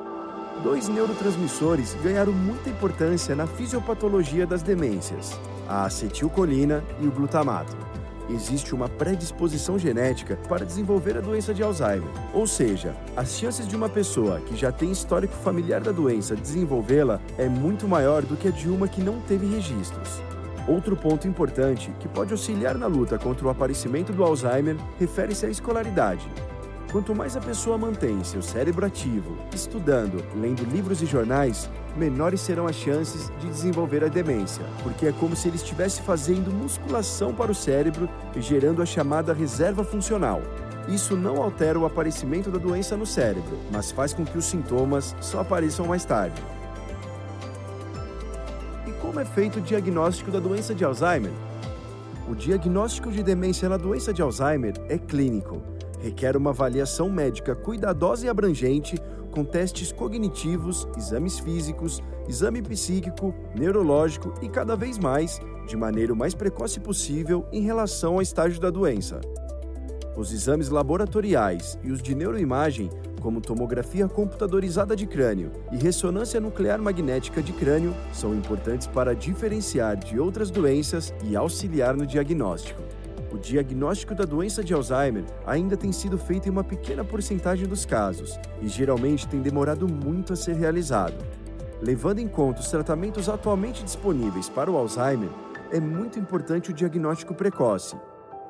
Dois 0.63 0.87
neurotransmissores 0.87 1.95
ganharam 2.03 2.33
muita 2.33 2.69
importância 2.69 3.35
na 3.35 3.45
fisiopatologia 3.45 4.45
das 4.45 4.63
demências: 4.63 5.39
a 5.67 5.85
acetilcolina 5.85 6.83
e 6.99 7.07
o 7.07 7.11
glutamato 7.11 7.77
existe 8.29 8.75
uma 8.75 8.89
predisposição 8.89 9.79
genética 9.79 10.37
para 10.47 10.65
desenvolver 10.65 11.17
a 11.17 11.21
doença 11.21 11.53
de 11.53 11.63
Alzheimer. 11.63 12.09
Ou 12.33 12.45
seja, 12.45 12.95
as 13.15 13.37
chances 13.37 13.67
de 13.67 13.75
uma 13.75 13.89
pessoa 13.89 14.41
que 14.41 14.55
já 14.55 14.71
tem 14.71 14.91
histórico 14.91 15.33
familiar 15.33 15.81
da 15.81 15.91
doença 15.91 16.35
desenvolvê-la 16.35 17.21
é 17.37 17.47
muito 17.47 17.87
maior 17.87 18.23
do 18.23 18.35
que 18.35 18.47
a 18.47 18.51
de 18.51 18.69
uma 18.69 18.87
que 18.87 19.01
não 19.01 19.21
teve 19.21 19.47
registros. 19.47 20.21
Outro 20.67 20.97
ponto 20.97 21.27
importante 21.27 21.93
que 21.99 22.09
pode 22.09 22.33
auxiliar 22.33 22.77
na 22.77 22.87
luta 22.87 23.17
contra 23.17 23.47
o 23.47 23.49
aparecimento 23.49 24.11
do 24.11 24.23
Alzheimer 24.23 24.75
refere-se 24.99 25.45
à 25.45 25.49
escolaridade. 25.49 26.27
Quanto 26.91 27.13
mais 27.13 27.35
a 27.35 27.41
pessoa 27.41 27.77
mantém 27.77 28.23
seu 28.23 28.41
cérebro 28.41 28.85
ativo, 28.85 29.37
estudando, 29.53 30.23
lendo 30.33 30.63
livros 30.63 31.01
e 31.01 31.05
jornais, 31.05 31.69
menores 31.97 32.39
serão 32.39 32.65
as 32.65 32.77
chances 32.77 33.29
de 33.41 33.47
desenvolver 33.47 34.05
a 34.05 34.07
demência, 34.07 34.63
porque 34.83 35.05
é 35.05 35.11
como 35.11 35.35
se 35.35 35.49
ele 35.49 35.57
estivesse 35.57 36.01
fazendo 36.01 36.49
musculação 36.49 37.33
para 37.33 37.51
o 37.51 37.55
cérebro 37.55 38.07
e 38.33 38.41
gerando 38.41 38.81
a 38.81 38.85
chamada 38.85 39.33
reserva 39.33 39.83
funcional. 39.83 40.41
Isso 40.87 41.17
não 41.17 41.43
altera 41.43 41.77
o 41.77 41.85
aparecimento 41.85 42.49
da 42.49 42.57
doença 42.57 42.95
no 42.95 43.05
cérebro, 43.05 43.57
mas 43.69 43.91
faz 43.91 44.13
com 44.13 44.23
que 44.23 44.37
os 44.37 44.45
sintomas 44.45 45.13
só 45.19 45.41
apareçam 45.41 45.85
mais 45.85 46.05
tarde. 46.05 46.41
E 48.87 48.91
como 48.93 49.19
é 49.19 49.25
feito 49.25 49.59
o 49.59 49.61
diagnóstico 49.61 50.31
da 50.31 50.39
doença 50.39 50.73
de 50.73 50.85
Alzheimer? 50.85 51.33
O 52.29 52.33
diagnóstico 52.33 53.11
de 53.11 53.21
demência 53.21 53.67
na 53.67 53.75
doença 53.75 54.13
de 54.13 54.21
Alzheimer 54.21 54.73
é 54.87 54.97
clínico 54.97 55.61
requer 55.99 56.35
uma 56.37 56.51
avaliação 56.51 57.09
médica 57.09 57.55
cuidadosa 57.55 58.25
e 58.25 58.29
abrangente, 58.29 58.97
com 59.31 59.43
testes 59.43 59.91
cognitivos, 59.91 60.87
exames 60.97 61.39
físicos, 61.39 62.01
exame 62.27 62.61
psíquico, 62.61 63.33
neurológico 63.55 64.33
e 64.41 64.49
cada 64.49 64.75
vez 64.75 64.97
mais, 64.97 65.39
de 65.67 65.77
maneira 65.77 66.13
o 66.13 66.15
mais 66.15 66.33
precoce 66.33 66.79
possível 66.79 67.45
em 67.51 67.61
relação 67.61 68.15
ao 68.15 68.21
estágio 68.21 68.59
da 68.59 68.69
doença. 68.69 69.21
Os 70.15 70.31
exames 70.31 70.69
laboratoriais 70.69 71.77
e 71.83 71.91
os 71.91 72.01
de 72.01 72.15
neuroimagem, 72.15 72.89
como 73.21 73.39
tomografia 73.39 74.07
computadorizada 74.07 74.95
de 74.95 75.05
crânio 75.05 75.51
e 75.71 75.77
ressonância 75.77 76.39
nuclear 76.39 76.81
magnética 76.81 77.41
de 77.41 77.53
crânio, 77.53 77.93
são 78.11 78.33
importantes 78.33 78.87
para 78.87 79.13
diferenciar 79.13 79.95
de 79.97 80.19
outras 80.19 80.49
doenças 80.49 81.13
e 81.23 81.35
auxiliar 81.35 81.95
no 81.95 82.07
diagnóstico. 82.07 82.81
O 83.37 83.39
diagnóstico 83.39 84.15
da 84.15 84.25
doença 84.25 84.63
de 84.63 84.73
Alzheimer 84.73 85.23
ainda 85.45 85.77
tem 85.77 85.91
sido 85.91 86.17
feito 86.17 86.47
em 86.47 86.49
uma 86.49 86.63
pequena 86.63 87.03
porcentagem 87.03 87.67
dos 87.67 87.85
casos 87.85 88.39
e 88.63 88.67
geralmente 88.67 89.27
tem 89.27 89.43
demorado 89.43 89.87
muito 89.87 90.33
a 90.33 90.35
ser 90.35 90.55
realizado. 90.55 91.23
Levando 91.79 92.17
em 92.17 92.27
conta 92.27 92.61
os 92.61 92.71
tratamentos 92.71 93.29
atualmente 93.29 93.83
disponíveis 93.83 94.49
para 94.49 94.71
o 94.71 94.75
Alzheimer, 94.75 95.29
é 95.71 95.79
muito 95.79 96.17
importante 96.17 96.71
o 96.71 96.73
diagnóstico 96.73 97.35
precoce, 97.35 97.95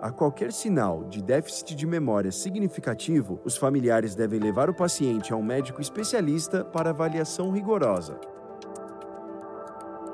a 0.01 0.09
qualquer 0.09 0.53
sinal 0.53 1.03
de 1.03 1.21
déficit 1.21 1.75
de 1.75 1.85
memória 1.85 2.31
significativo, 2.31 3.41
os 3.43 3.57
familiares 3.57 4.15
devem 4.15 4.39
levar 4.39 4.69
o 4.69 4.73
paciente 4.73 5.33
a 5.33 5.35
um 5.35 5.43
médico 5.43 5.81
especialista 5.81 6.63
para 6.63 6.91
avaliação 6.91 7.51
rigorosa. 7.51 8.17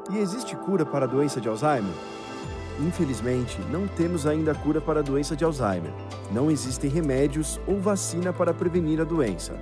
E 0.10 0.18
existe 0.18 0.56
cura 0.56 0.84
para 0.84 1.06
a 1.06 1.08
doença 1.08 1.39
de 1.39 1.48
Alzheimer? 1.48 1.94
Infelizmente, 2.80 3.60
não 3.72 3.88
temos 3.88 4.25
ainda 4.25 4.56
cura 4.56 4.82
para 4.82 5.00
a 5.00 5.03
doença 5.03 5.36
de 5.36 5.44
Alzheimer. 5.44 5.92
Não 6.32 6.50
existem 6.50 6.89
remédios 6.89 7.60
ou 7.68 7.80
vacina 7.80 8.34
para 8.34 8.53
prevenir 8.53 9.00
a 9.00 9.03
doença. 9.03 9.53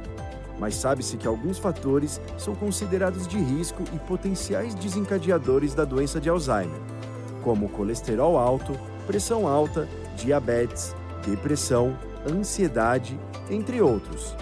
Mas 0.57 0.75
sabe-se 0.75 1.17
que 1.17 1.27
alguns 1.27 1.57
fatores 1.57 2.21
são 2.37 2.55
considerados 2.55 3.27
de 3.27 3.37
risco 3.37 3.83
e 3.93 3.99
potenciais 3.99 4.75
desencadeadores 4.75 5.73
da 5.73 5.83
doença 5.83 6.21
de 6.21 6.29
Alzheimer, 6.29 6.79
como 7.43 7.67
colesterol 7.69 8.37
alto, 8.37 8.73
pressão 9.07 9.47
alta 9.47 9.87
diabetes, 10.15 10.95
depressão, 11.25 11.97
ansiedade, 12.29 13.19
entre 13.49 13.81
outros. 13.81 14.35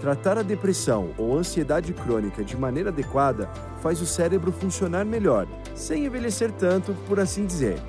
Tratar 0.00 0.38
a 0.38 0.42
depressão 0.42 1.10
ou 1.16 1.36
ansiedade 1.36 1.92
crônica 1.92 2.44
de 2.44 2.56
maneira 2.56 2.90
adequada 2.90 3.48
faz 3.80 4.00
o 4.02 4.06
cérebro 4.06 4.52
funcionar 4.52 5.04
melhor, 5.04 5.46
sem 5.74 6.04
envelhecer 6.04 6.52
tanto, 6.52 6.94
por 7.08 7.18
assim 7.18 7.46
dizer. 7.46 7.80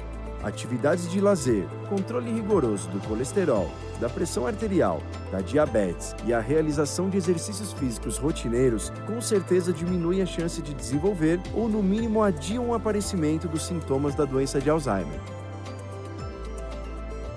Atividades 0.47 1.11
de 1.11 1.19
lazer, 1.19 1.67
controle 1.89 2.31
rigoroso 2.31 2.87
do 2.87 3.05
colesterol, 3.05 3.69
da 3.99 4.07
pressão 4.07 4.47
arterial, 4.47 5.03
da 5.29 5.41
diabetes 5.41 6.15
e 6.25 6.33
a 6.33 6.39
realização 6.39 7.09
de 7.09 7.17
exercícios 7.17 7.73
físicos 7.73 8.17
rotineiros 8.17 8.89
com 9.05 9.19
certeza 9.19 9.73
diminuem 9.73 10.21
a 10.21 10.25
chance 10.25 10.61
de 10.61 10.73
desenvolver 10.73 11.41
ou, 11.53 11.67
no 11.67 11.83
mínimo, 11.83 12.23
adiam 12.23 12.69
o 12.69 12.73
aparecimento 12.73 13.45
dos 13.45 13.63
sintomas 13.63 14.15
da 14.15 14.23
doença 14.23 14.61
de 14.61 14.69
Alzheimer. 14.69 15.19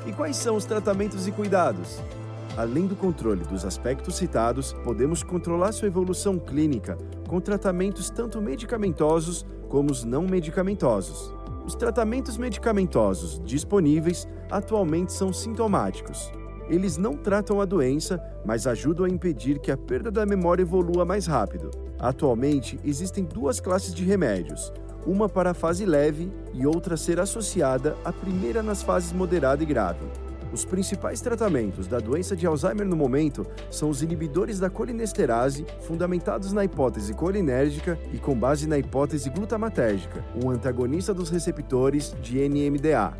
E 0.06 0.12
quais 0.12 0.36
são 0.36 0.54
os 0.54 0.64
tratamentos 0.64 1.26
e 1.26 1.32
cuidados? 1.32 2.00
Além 2.56 2.86
do 2.86 2.94
controle 2.94 3.44
dos 3.44 3.64
aspectos 3.64 4.14
citados, 4.14 4.72
podemos 4.84 5.24
controlar 5.24 5.72
sua 5.72 5.88
evolução 5.88 6.38
clínica 6.38 6.96
com 7.26 7.40
tratamentos 7.40 8.08
tanto 8.08 8.40
medicamentosos 8.40 9.44
como 9.68 9.90
os 9.90 10.04
não 10.04 10.28
medicamentosos. 10.28 11.39
Os 11.70 11.76
tratamentos 11.76 12.36
medicamentosos 12.36 13.40
disponíveis 13.44 14.26
atualmente 14.50 15.12
são 15.12 15.32
sintomáticos. 15.32 16.32
Eles 16.68 16.96
não 16.96 17.16
tratam 17.16 17.60
a 17.60 17.64
doença, 17.64 18.20
mas 18.44 18.66
ajudam 18.66 19.06
a 19.06 19.08
impedir 19.08 19.60
que 19.60 19.70
a 19.70 19.76
perda 19.76 20.10
da 20.10 20.26
memória 20.26 20.62
evolua 20.62 21.04
mais 21.04 21.28
rápido. 21.28 21.70
Atualmente, 21.96 22.76
existem 22.84 23.22
duas 23.22 23.60
classes 23.60 23.94
de 23.94 24.02
remédios: 24.04 24.72
uma 25.06 25.28
para 25.28 25.52
a 25.52 25.54
fase 25.54 25.86
leve 25.86 26.32
e 26.52 26.66
outra 26.66 26.96
ser 26.96 27.20
associada 27.20 27.96
à 28.04 28.12
primeira 28.12 28.64
nas 28.64 28.82
fases 28.82 29.12
moderada 29.12 29.62
e 29.62 29.66
grave. 29.66 30.04
Os 30.52 30.64
principais 30.64 31.20
tratamentos 31.20 31.86
da 31.86 32.00
doença 32.00 32.34
de 32.34 32.44
Alzheimer 32.44 32.86
no 32.86 32.96
momento 32.96 33.46
são 33.70 33.88
os 33.88 34.02
inibidores 34.02 34.58
da 34.58 34.68
colinesterase, 34.68 35.64
fundamentados 35.82 36.52
na 36.52 36.64
hipótese 36.64 37.14
colinérgica 37.14 37.96
e 38.12 38.18
com 38.18 38.36
base 38.36 38.66
na 38.66 38.76
hipótese 38.76 39.30
glutamatérgica, 39.30 40.24
um 40.42 40.50
antagonista 40.50 41.14
dos 41.14 41.30
receptores 41.30 42.14
de 42.20 42.48
NMDA. 42.48 43.16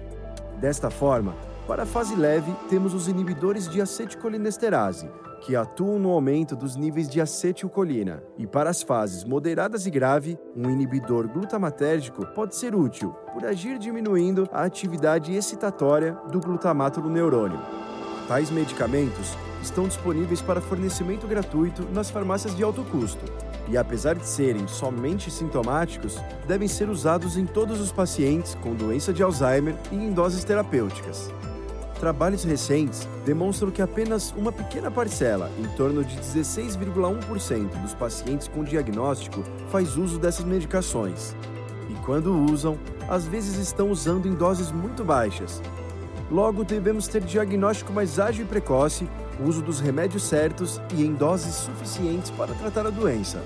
Desta 0.61 0.91
forma, 0.91 1.37
para 1.69 1.85
a 1.85 1.87
fase 1.87 2.17
leve, 2.17 2.53
temos 2.69 2.95
os 2.95 3.07
inibidores 3.07 3.69
de 3.69 3.81
acetilcolinesterase, 3.81 5.09
que 5.41 5.57
atuam 5.57 5.99
no 5.99 6.11
aumento 6.11 6.55
dos 6.55 6.77
níveis 6.77 7.09
de 7.09 7.21
acetilcolina. 7.21 8.23
E 8.39 8.47
para 8.47 8.71
as 8.71 8.83
fases 8.83 9.25
moderadas 9.25 9.87
e 9.87 9.91
grave, 9.91 10.39
um 10.55 10.71
inibidor 10.71 11.29
glutamatérgico 11.29 12.27
pode 12.35 12.55
ser 12.55 12.75
útil 12.75 13.11
por 13.33 13.45
agir 13.45 13.79
diminuindo 13.79 14.49
a 14.53 14.65
atividade 14.65 15.35
excitatória 15.35 16.13
do 16.31 16.41
glutamato 16.41 17.01
no 17.01 17.11
neurônio. 17.11 17.61
Tais 18.29 18.51
medicamentos 18.51 19.37
estão 19.63 19.89
disponíveis 19.89 20.41
para 20.41 20.61
fornecimento 20.61 21.27
gratuito 21.27 21.87
nas 21.93 22.11
farmácias 22.11 22.55
de 22.57 22.63
alto 22.63 22.85
custo. 22.85 23.25
E 23.69 23.77
apesar 23.77 24.15
de 24.15 24.27
serem 24.27 24.67
somente 24.67 25.31
sintomáticos, 25.31 26.17
devem 26.47 26.67
ser 26.67 26.89
usados 26.89 27.37
em 27.37 27.47
todos 27.47 27.81
os 27.81 27.93
pacientes 27.93 28.55
com 28.57 28.75
doença 28.75 29.13
de 29.13 29.23
Alzheimer 29.23 29.75
e 29.93 29.97
em 29.97 30.13
doses 30.13 30.45
terapêuticas. 30.45 31.31
Trabalhos 32.01 32.45
recentes 32.45 33.07
demonstram 33.27 33.71
que 33.71 33.83
apenas 33.83 34.33
uma 34.35 34.51
pequena 34.51 34.91
parcela, 34.91 35.51
em 35.59 35.69
torno 35.77 36.03
de 36.03 36.17
16,1% 36.17 37.83
dos 37.83 37.93
pacientes 37.93 38.49
com 38.49 38.65
diagnóstico, 38.65 39.45
faz 39.69 39.99
uso 39.99 40.19
dessas 40.19 40.47
medicações. 40.47 41.37
E 41.91 41.95
quando 42.07 42.35
usam, 42.51 42.79
às 43.07 43.27
vezes 43.27 43.59
estão 43.59 43.91
usando 43.91 44.27
em 44.27 44.33
doses 44.33 44.73
muito 44.73 45.05
baixas. 45.05 45.61
Logo, 46.31 46.65
devemos 46.65 47.07
ter 47.07 47.21
diagnóstico 47.21 47.93
mais 47.93 48.19
ágil 48.19 48.47
e 48.47 48.49
precoce, 48.49 49.07
uso 49.45 49.61
dos 49.61 49.79
remédios 49.79 50.23
certos 50.23 50.81
e 50.97 51.05
em 51.05 51.13
doses 51.13 51.55
suficientes 51.55 52.31
para 52.31 52.55
tratar 52.55 52.87
a 52.87 52.91
doença. 52.91 53.43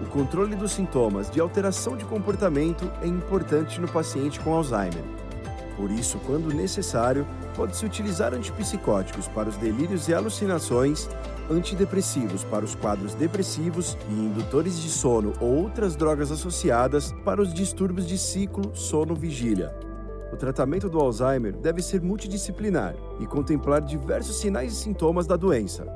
O 0.00 0.06
controle 0.06 0.56
dos 0.56 0.72
sintomas 0.72 1.28
de 1.28 1.40
alteração 1.40 1.94
de 1.94 2.06
comportamento 2.06 2.90
é 3.02 3.06
importante 3.06 3.78
no 3.78 3.88
paciente 3.88 4.40
com 4.40 4.54
Alzheimer. 4.54 5.19
Por 5.80 5.90
isso, 5.90 6.20
quando 6.26 6.52
necessário, 6.52 7.26
pode-se 7.56 7.86
utilizar 7.86 8.34
antipsicóticos 8.34 9.26
para 9.28 9.48
os 9.48 9.56
delírios 9.56 10.08
e 10.08 10.14
alucinações, 10.14 11.08
antidepressivos 11.50 12.44
para 12.44 12.66
os 12.66 12.74
quadros 12.74 13.14
depressivos 13.14 13.96
e 14.10 14.12
indutores 14.12 14.78
de 14.78 14.90
sono 14.90 15.32
ou 15.40 15.62
outras 15.62 15.96
drogas 15.96 16.30
associadas 16.30 17.14
para 17.24 17.40
os 17.40 17.54
distúrbios 17.54 18.06
de 18.06 18.18
ciclo 18.18 18.76
sono-vigília. 18.76 19.74
O 20.30 20.36
tratamento 20.36 20.86
do 20.86 21.00
Alzheimer 21.00 21.56
deve 21.56 21.80
ser 21.80 22.02
multidisciplinar 22.02 22.94
e 23.18 23.26
contemplar 23.26 23.80
diversos 23.80 24.38
sinais 24.38 24.74
e 24.74 24.76
sintomas 24.76 25.26
da 25.26 25.34
doença. 25.34 25.86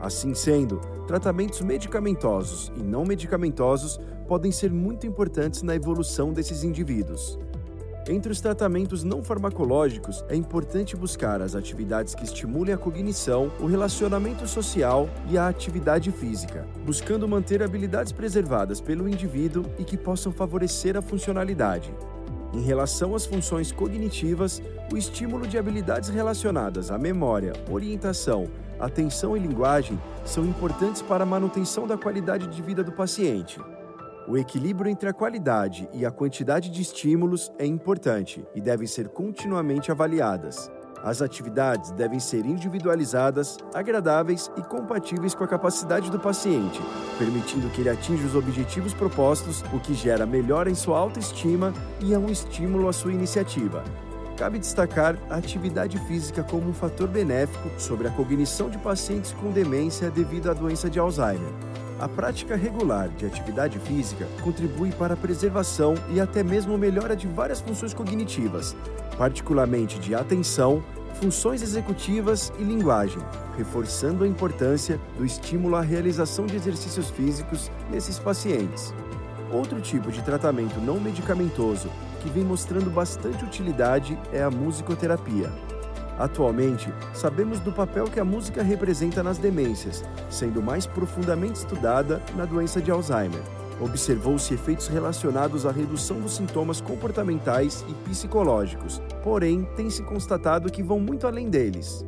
Assim 0.00 0.34
sendo, 0.34 0.80
tratamentos 1.06 1.60
medicamentosos 1.60 2.72
e 2.78 2.82
não 2.82 3.04
medicamentosos 3.04 4.00
podem 4.26 4.50
ser 4.50 4.72
muito 4.72 5.06
importantes 5.06 5.60
na 5.60 5.74
evolução 5.74 6.32
desses 6.32 6.64
indivíduos. 6.64 7.38
Entre 8.06 8.30
os 8.30 8.38
tratamentos 8.38 9.02
não 9.02 9.22
farmacológicos, 9.22 10.22
é 10.28 10.36
importante 10.36 10.94
buscar 10.94 11.40
as 11.40 11.54
atividades 11.54 12.14
que 12.14 12.24
estimulem 12.24 12.74
a 12.74 12.78
cognição, 12.78 13.50
o 13.58 13.64
relacionamento 13.64 14.46
social 14.46 15.08
e 15.30 15.38
a 15.38 15.48
atividade 15.48 16.10
física, 16.12 16.68
buscando 16.84 17.26
manter 17.26 17.62
habilidades 17.62 18.12
preservadas 18.12 18.78
pelo 18.78 19.08
indivíduo 19.08 19.64
e 19.78 19.84
que 19.84 19.96
possam 19.96 20.30
favorecer 20.30 20.98
a 20.98 21.02
funcionalidade. 21.02 21.94
Em 22.52 22.60
relação 22.60 23.14
às 23.14 23.24
funções 23.24 23.72
cognitivas, 23.72 24.62
o 24.92 24.98
estímulo 24.98 25.46
de 25.46 25.56
habilidades 25.56 26.10
relacionadas 26.10 26.90
à 26.90 26.98
memória, 26.98 27.54
orientação, 27.70 28.50
atenção 28.78 29.34
e 29.34 29.40
linguagem 29.40 29.98
são 30.26 30.44
importantes 30.44 31.00
para 31.00 31.22
a 31.22 31.26
manutenção 31.26 31.86
da 31.86 31.96
qualidade 31.96 32.48
de 32.48 32.60
vida 32.60 32.84
do 32.84 32.92
paciente. 32.92 33.58
O 34.26 34.38
equilíbrio 34.38 34.90
entre 34.90 35.06
a 35.06 35.12
qualidade 35.12 35.86
e 35.92 36.06
a 36.06 36.10
quantidade 36.10 36.70
de 36.70 36.80
estímulos 36.80 37.52
é 37.58 37.66
importante 37.66 38.42
e 38.54 38.60
devem 38.60 38.86
ser 38.86 39.08
continuamente 39.08 39.92
avaliadas. 39.92 40.70
As 41.02 41.20
atividades 41.20 41.90
devem 41.90 42.18
ser 42.18 42.46
individualizadas, 42.46 43.58
agradáveis 43.74 44.50
e 44.56 44.62
compatíveis 44.62 45.34
com 45.34 45.44
a 45.44 45.48
capacidade 45.48 46.10
do 46.10 46.18
paciente, 46.18 46.80
permitindo 47.18 47.68
que 47.68 47.82
ele 47.82 47.90
atinja 47.90 48.26
os 48.26 48.34
objetivos 48.34 48.94
propostos, 48.94 49.62
o 49.74 49.78
que 49.78 49.92
gera 49.92 50.24
melhora 50.24 50.70
em 50.70 50.74
sua 50.74 50.98
autoestima 50.98 51.74
e 52.00 52.14
é 52.14 52.18
um 52.18 52.30
estímulo 52.30 52.88
à 52.88 52.94
sua 52.94 53.12
iniciativa. 53.12 53.84
Cabe 54.38 54.58
destacar 54.58 55.18
a 55.28 55.36
atividade 55.36 55.98
física 56.06 56.42
como 56.42 56.70
um 56.70 56.72
fator 56.72 57.06
benéfico 57.06 57.68
sobre 57.78 58.08
a 58.08 58.10
cognição 58.10 58.70
de 58.70 58.78
pacientes 58.78 59.32
com 59.32 59.50
demência 59.50 60.10
devido 60.10 60.50
à 60.50 60.54
doença 60.54 60.88
de 60.88 60.98
Alzheimer. 60.98 61.52
A 62.00 62.08
prática 62.08 62.56
regular 62.56 63.08
de 63.10 63.24
atividade 63.24 63.78
física 63.78 64.26
contribui 64.42 64.90
para 64.90 65.14
a 65.14 65.16
preservação 65.16 65.94
e 66.10 66.20
até 66.20 66.42
mesmo 66.42 66.76
melhora 66.76 67.14
de 67.14 67.28
várias 67.28 67.60
funções 67.60 67.94
cognitivas, 67.94 68.76
particularmente 69.16 69.98
de 70.00 70.14
atenção, 70.14 70.82
funções 71.14 71.62
executivas 71.62 72.52
e 72.58 72.64
linguagem, 72.64 73.22
reforçando 73.56 74.24
a 74.24 74.28
importância 74.28 75.00
do 75.16 75.24
estímulo 75.24 75.76
à 75.76 75.80
realização 75.80 76.46
de 76.46 76.56
exercícios 76.56 77.10
físicos 77.10 77.70
nesses 77.90 78.18
pacientes. 78.18 78.92
Outro 79.52 79.80
tipo 79.80 80.10
de 80.10 80.20
tratamento 80.20 80.80
não 80.80 80.98
medicamentoso 80.98 81.88
que 82.20 82.28
vem 82.28 82.42
mostrando 82.42 82.90
bastante 82.90 83.44
utilidade 83.44 84.18
é 84.32 84.42
a 84.42 84.50
musicoterapia. 84.50 85.52
Atualmente, 86.18 86.92
sabemos 87.12 87.58
do 87.58 87.72
papel 87.72 88.04
que 88.04 88.20
a 88.20 88.24
música 88.24 88.62
representa 88.62 89.22
nas 89.22 89.38
demências, 89.38 90.04
sendo 90.30 90.62
mais 90.62 90.86
profundamente 90.86 91.58
estudada 91.58 92.22
na 92.36 92.44
doença 92.44 92.80
de 92.80 92.90
Alzheimer. 92.90 93.42
Observou-se 93.80 94.54
efeitos 94.54 94.86
relacionados 94.86 95.66
à 95.66 95.72
redução 95.72 96.20
dos 96.20 96.36
sintomas 96.36 96.80
comportamentais 96.80 97.84
e 97.88 98.08
psicológicos, 98.08 99.02
porém, 99.24 99.66
tem-se 99.76 100.02
constatado 100.04 100.70
que 100.70 100.82
vão 100.82 101.00
muito 101.00 101.26
além 101.26 101.50
deles. 101.50 102.04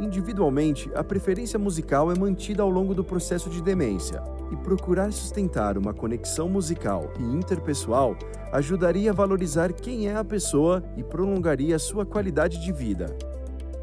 Individualmente, 0.00 0.90
a 0.94 1.04
preferência 1.04 1.58
musical 1.58 2.10
é 2.10 2.18
mantida 2.18 2.62
ao 2.62 2.70
longo 2.70 2.94
do 2.94 3.04
processo 3.04 3.50
de 3.50 3.62
demência, 3.62 4.22
e 4.50 4.56
procurar 4.56 5.12
sustentar 5.12 5.76
uma 5.76 5.92
conexão 5.92 6.48
musical 6.48 7.12
e 7.18 7.22
interpessoal 7.22 8.16
ajudaria 8.50 9.10
a 9.10 9.14
valorizar 9.14 9.72
quem 9.72 10.08
é 10.08 10.16
a 10.16 10.24
pessoa 10.24 10.82
e 10.96 11.04
prolongaria 11.04 11.78
sua 11.78 12.04
qualidade 12.04 12.60
de 12.60 12.72
vida. 12.72 13.14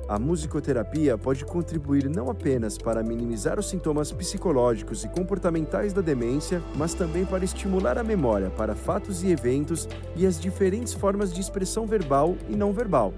A 0.10 0.18
musicoterapia 0.18 1.18
pode 1.18 1.46
contribuir 1.46 2.10
não 2.10 2.30
apenas 2.30 2.78
para 2.78 3.04
minimizar 3.04 3.60
os 3.60 3.70
sintomas 3.70 4.12
psicológicos 4.12 5.04
e 5.04 5.10
comportamentais 5.10 5.92
da 5.92 6.02
demência, 6.02 6.64
mas 6.76 6.94
também 6.94 7.26
para 7.26 7.44
estimular 7.44 7.98
a 7.98 8.04
memória 8.04 8.50
para 8.50 8.74
fatos 8.74 9.22
e 9.22 9.30
eventos 9.30 9.88
e 10.16 10.26
as 10.26 10.40
diferentes 10.40 10.94
formas 10.94 11.34
de 11.34 11.42
expressão 11.42 11.86
verbal 11.86 12.38
e 12.50 12.56
não 12.56 12.72
verbal. 12.72 13.14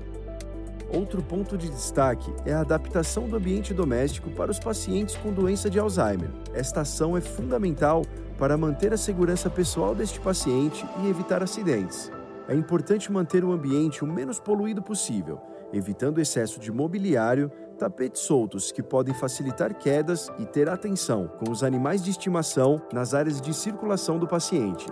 Outro 0.94 1.22
ponto 1.22 1.58
de 1.58 1.70
destaque 1.70 2.34
é 2.46 2.54
a 2.54 2.62
adaptação 2.62 3.28
do 3.28 3.36
ambiente 3.36 3.74
doméstico 3.74 4.30
para 4.32 4.52
os 4.52 4.60
pacientes 4.60 5.16
com 5.16 5.32
doença 5.32 5.70
de 5.70 5.80
Alzheimer. 5.80 6.30
Esta 6.54 6.82
ação 6.82 7.16
é 7.16 7.22
fundamental 7.22 8.04
para 8.38 8.58
manter 8.58 8.94
a 8.94 8.98
segurança 8.98 9.50
pessoal 9.50 9.94
deste 9.94 10.20
paciente 10.20 10.86
e 11.04 11.10
evitar 11.10 11.44
acidentes. 11.44 12.12
É 12.48 12.56
importante 12.56 13.12
manter 13.12 13.44
o 13.44 13.52
ambiente 13.52 14.04
o 14.04 14.08
menos 14.08 14.40
poluído 14.40 14.82
possível 14.82 15.40
evitando 15.74 16.20
excesso 16.20 16.60
de 16.60 16.72
mobiliário, 16.72 17.52
tapetes 17.78 18.22
soltos 18.22 18.72
que 18.72 18.84
podem 18.84 19.14
facilitar 19.14 19.74
quedas 19.76 20.30
e 20.38 20.46
ter 20.46 20.70
atenção 20.70 21.28
com 21.28 21.52
os 21.52 21.64
animais 21.64 22.04
de 22.04 22.12
estimação 22.12 22.82
nas 22.92 23.14
áreas 23.14 23.40
de 23.40 23.54
circulação 23.54 24.20
do 24.20 24.28
paciente. 24.28 24.86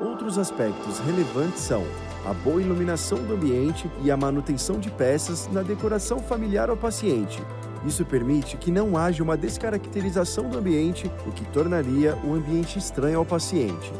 Outros 0.00 0.38
aspectos 0.38 0.98
relevantes 1.00 1.60
são 1.60 1.84
a 2.24 2.32
boa 2.32 2.60
iluminação 2.60 3.18
do 3.18 3.34
ambiente 3.34 3.90
e 4.02 4.10
a 4.10 4.16
manutenção 4.16 4.78
de 4.78 4.90
peças 4.90 5.48
na 5.52 5.62
decoração 5.62 6.18
familiar 6.18 6.70
ao 6.70 6.76
paciente. 6.76 7.42
Isso 7.84 8.04
permite 8.04 8.56
que 8.56 8.70
não 8.70 8.96
haja 8.96 9.22
uma 9.22 9.36
descaracterização 9.36 10.48
do 10.48 10.58
ambiente, 10.58 11.10
o 11.26 11.32
que 11.32 11.44
tornaria 11.46 12.16
o 12.24 12.34
ambiente 12.34 12.78
estranho 12.78 13.18
ao 13.18 13.24
paciente 13.24 13.92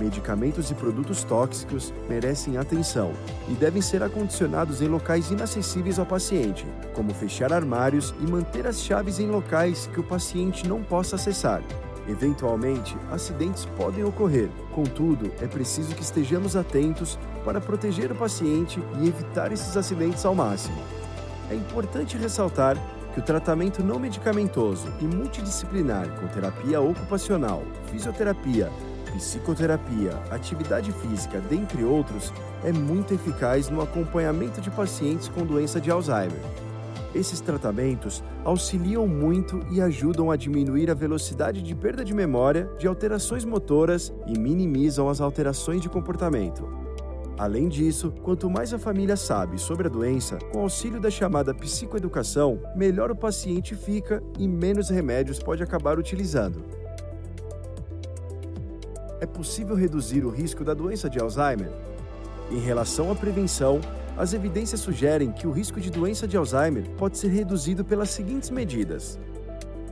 medicamentos 0.00 0.70
e 0.70 0.74
produtos 0.74 1.22
tóxicos 1.22 1.92
merecem 2.08 2.56
atenção 2.56 3.12
e 3.48 3.52
devem 3.52 3.82
ser 3.82 4.02
acondicionados 4.02 4.80
em 4.80 4.88
locais 4.88 5.30
inacessíveis 5.30 5.98
ao 5.98 6.06
paciente, 6.06 6.66
como 6.94 7.12
fechar 7.12 7.52
armários 7.52 8.14
e 8.20 8.26
manter 8.26 8.66
as 8.66 8.80
chaves 8.80 9.20
em 9.20 9.28
locais 9.28 9.86
que 9.86 10.00
o 10.00 10.04
paciente 10.04 10.66
não 10.66 10.82
possa 10.82 11.16
acessar. 11.16 11.62
Eventualmente, 12.10 12.96
acidentes 13.12 13.64
podem 13.76 14.02
ocorrer, 14.02 14.50
contudo, 14.74 15.30
é 15.40 15.46
preciso 15.46 15.94
que 15.94 16.02
estejamos 16.02 16.56
atentos 16.56 17.16
para 17.44 17.60
proteger 17.60 18.10
o 18.10 18.16
paciente 18.16 18.82
e 18.98 19.06
evitar 19.06 19.52
esses 19.52 19.76
acidentes 19.76 20.24
ao 20.24 20.34
máximo. 20.34 20.82
É 21.48 21.54
importante 21.54 22.16
ressaltar 22.16 22.76
que 23.14 23.20
o 23.20 23.22
tratamento 23.22 23.80
não 23.80 24.00
medicamentoso 24.00 24.88
e 25.00 25.04
multidisciplinar 25.04 26.08
com 26.18 26.26
terapia 26.26 26.80
ocupacional, 26.80 27.62
fisioterapia, 27.86 28.68
psicoterapia, 29.14 30.12
atividade 30.32 30.90
física, 30.90 31.40
dentre 31.40 31.84
outros, 31.84 32.32
é 32.64 32.72
muito 32.72 33.14
eficaz 33.14 33.68
no 33.68 33.80
acompanhamento 33.80 34.60
de 34.60 34.70
pacientes 34.70 35.28
com 35.28 35.46
doença 35.46 35.80
de 35.80 35.92
Alzheimer. 35.92 36.69
Esses 37.14 37.40
tratamentos 37.40 38.22
auxiliam 38.44 39.06
muito 39.06 39.60
e 39.70 39.80
ajudam 39.80 40.30
a 40.30 40.36
diminuir 40.36 40.90
a 40.90 40.94
velocidade 40.94 41.60
de 41.60 41.74
perda 41.74 42.04
de 42.04 42.14
memória, 42.14 42.70
de 42.78 42.86
alterações 42.86 43.44
motoras 43.44 44.12
e 44.26 44.38
minimizam 44.38 45.08
as 45.08 45.20
alterações 45.20 45.80
de 45.80 45.88
comportamento. 45.88 46.68
Além 47.36 47.68
disso, 47.68 48.12
quanto 48.22 48.50
mais 48.50 48.72
a 48.72 48.78
família 48.78 49.16
sabe 49.16 49.58
sobre 49.58 49.88
a 49.88 49.90
doença, 49.90 50.38
com 50.52 50.60
auxílio 50.60 51.00
da 51.00 51.10
chamada 51.10 51.54
psicoeducação, 51.54 52.60
melhor 52.76 53.10
o 53.10 53.16
paciente 53.16 53.74
fica 53.74 54.22
e 54.38 54.46
menos 54.46 54.90
remédios 54.90 55.38
pode 55.38 55.62
acabar 55.62 55.98
utilizando 55.98 56.62
é 59.20 59.26
possível 59.26 59.76
reduzir 59.76 60.24
o 60.24 60.30
risco 60.30 60.64
da 60.64 60.72
doença 60.72 61.08
de 61.08 61.20
Alzheimer? 61.20 61.70
Em 62.50 62.58
relação 62.58 63.12
à 63.12 63.14
prevenção, 63.14 63.80
as 64.20 64.34
evidências 64.34 64.82
sugerem 64.82 65.32
que 65.32 65.46
o 65.46 65.50
risco 65.50 65.80
de 65.80 65.90
doença 65.90 66.28
de 66.28 66.36
Alzheimer 66.36 66.86
pode 66.98 67.16
ser 67.16 67.28
reduzido 67.28 67.82
pelas 67.82 68.10
seguintes 68.10 68.50
medidas: 68.50 69.18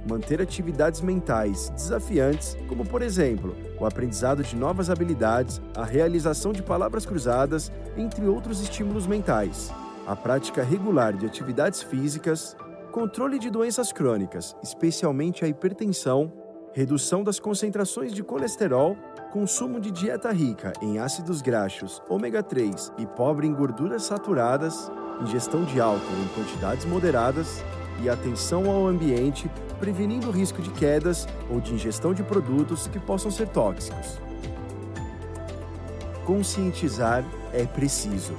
manter 0.07 0.43
atividades 0.43 1.01
mentais 1.01 1.71
desafiantes, 1.71 2.55
como 2.69 2.85
por 2.85 3.01
exemplo, 3.01 3.57
o 3.81 3.87
aprendizado 3.87 4.43
de 4.43 4.55
novas 4.55 4.91
habilidades, 4.91 5.63
a 5.75 5.83
realização 5.83 6.53
de 6.53 6.63
palavras 6.63 7.07
cruzadas, 7.07 7.73
entre 7.97 8.27
outros 8.27 8.61
estímulos 8.61 9.07
mentais, 9.07 9.73
a 10.07 10.15
prática 10.15 10.63
regular 10.63 11.15
de 11.15 11.25
atividades 11.25 11.83
físicas, 11.83 12.55
controle 12.93 13.39
de 13.39 13.49
doenças 13.49 13.93
crônicas, 13.93 14.55
especialmente 14.63 15.43
a 15.43 15.49
hipertensão, 15.49 16.31
redução 16.75 17.25
das 17.25 17.41
concentrações 17.41 18.13
de 18.13 18.23
colesterol 18.23 18.95
consumo 19.31 19.79
de 19.79 19.91
dieta 19.91 20.33
rica 20.33 20.73
em 20.81 20.99
ácidos 20.99 21.43
graxos, 21.43 22.03
ômega 22.09 22.43
3 22.43 22.93
e 22.99 23.07
pobre 23.07 23.47
em 23.47 23.53
gorduras 23.53 24.05
saturadas, 24.05 24.91
ingestão 25.21 25.65
de 25.65 25.81
álcool 25.81 26.17
em 26.25 26.29
quantidades 26.35 26.87
moderadas 26.87 27.63
e 28.03 28.09
atenção 28.09 28.71
ao 28.71 28.87
ambiente, 28.87 29.51
prevenindo 29.79 30.29
o 30.29 30.31
risco 30.31 30.63
de 30.63 30.71
quedas 30.71 31.27
ou 31.51 31.61
de 31.61 31.75
ingestão 31.75 32.15
de 32.15 32.23
produtos 32.23 32.87
que 32.87 32.99
possam 32.99 33.31
ser 33.31 33.49
tóxicos. 33.49 34.19
Conscientizar 36.25 37.25
é 37.53 37.65
preciso. 37.65 38.35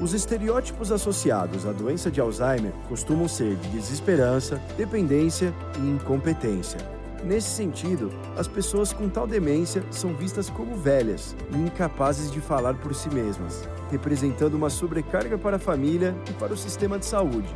Os 0.00 0.12
estereótipos 0.12 0.92
associados 0.92 1.66
à 1.66 1.72
doença 1.72 2.10
de 2.10 2.20
Alzheimer 2.20 2.72
costumam 2.88 3.26
ser 3.26 3.56
de 3.56 3.68
desesperança, 3.70 4.60
dependência 4.76 5.54
e 5.78 5.80
incompetência. 5.80 6.95
Nesse 7.26 7.48
sentido, 7.48 8.12
as 8.38 8.46
pessoas 8.46 8.92
com 8.92 9.08
tal 9.08 9.26
demência 9.26 9.82
são 9.90 10.14
vistas 10.14 10.48
como 10.48 10.76
velhas 10.76 11.34
e 11.50 11.56
incapazes 11.56 12.30
de 12.30 12.40
falar 12.40 12.74
por 12.74 12.94
si 12.94 13.12
mesmas, 13.12 13.68
representando 13.90 14.54
uma 14.54 14.70
sobrecarga 14.70 15.36
para 15.36 15.56
a 15.56 15.58
família 15.58 16.16
e 16.30 16.32
para 16.34 16.52
o 16.52 16.56
sistema 16.56 17.00
de 17.00 17.04
saúde. 17.04 17.52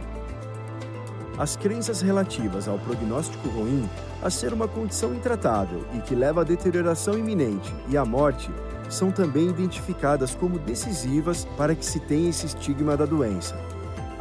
As 1.38 1.54
crenças 1.54 2.02
relativas 2.02 2.66
ao 2.66 2.80
prognóstico 2.80 3.48
ruim, 3.48 3.88
a 4.20 4.28
ser 4.28 4.52
uma 4.52 4.66
condição 4.66 5.14
intratável 5.14 5.85
e 5.94 6.00
que 6.00 6.16
leva 6.16 6.40
à 6.40 6.44
deterioração 6.44 7.16
iminente 7.16 7.72
e 7.88 7.96
à 7.96 8.04
morte, 8.04 8.50
são 8.88 9.12
também 9.12 9.50
identificadas 9.50 10.35
como 10.35 10.59
decisivas 10.59 11.44
para 11.56 11.76
que 11.76 11.87
se 11.87 12.00
tenha 12.00 12.28
esse 12.28 12.46
estigma 12.46 12.96
da 12.96 13.06
doença. 13.06 13.54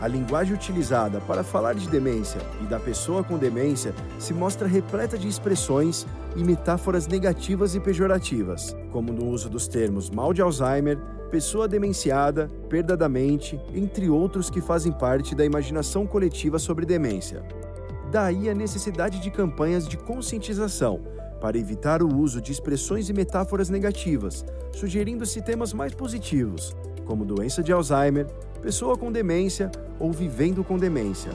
A 0.01 0.07
linguagem 0.07 0.53
utilizada 0.53 1.19
para 1.19 1.43
falar 1.43 1.75
de 1.75 1.89
demência 1.89 2.39
e 2.63 2.65
da 2.65 2.79
pessoa 2.79 3.21
com 3.21 3.37
demência 3.37 3.93
se 4.17 4.33
mostra 4.33 4.65
repleta 4.65 5.17
de 5.17 5.27
expressões 5.27 6.07
e 6.37 6.43
metáforas 6.43 7.05
negativas 7.05 7.75
e 7.75 7.81
pejorativas, 7.81 8.73
como 8.91 9.11
no 9.11 9.27
uso 9.27 9.49
dos 9.49 9.67
termos 9.67 10.09
mal 10.09 10.33
de 10.33 10.41
Alzheimer, 10.41 10.97
pessoa 11.29 11.67
demenciada, 11.67 12.49
perda 12.69 12.95
da 12.95 13.09
mente, 13.09 13.59
entre 13.73 14.09
outros 14.09 14.49
que 14.49 14.61
fazem 14.61 14.91
parte 14.91 15.35
da 15.35 15.43
imaginação 15.43 16.07
coletiva 16.07 16.57
sobre 16.57 16.85
demência. 16.85 17.43
Daí 18.09 18.49
a 18.49 18.55
necessidade 18.55 19.19
de 19.19 19.29
campanhas 19.29 19.85
de 19.85 19.97
conscientização 19.97 21.01
para 21.41 21.57
evitar 21.57 22.01
o 22.01 22.17
uso 22.17 22.41
de 22.41 22.53
expressões 22.53 23.09
e 23.09 23.13
metáforas 23.13 23.69
negativas, 23.69 24.45
sugerindo-se 24.71 25.41
temas 25.41 25.73
mais 25.73 25.93
positivos, 25.93 26.73
como 27.05 27.25
doença 27.25 27.61
de 27.61 27.71
Alzheimer, 27.71 28.27
pessoa 28.59 28.97
com 28.97 29.11
demência 29.11 29.71
ou 29.99 30.11
vivendo 30.11 30.63
com 30.63 30.77
demência. 30.77 31.31